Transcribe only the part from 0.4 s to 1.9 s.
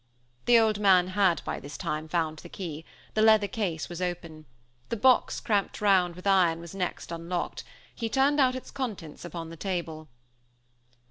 The old man had, by this